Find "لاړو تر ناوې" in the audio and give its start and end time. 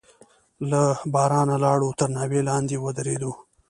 1.63-2.41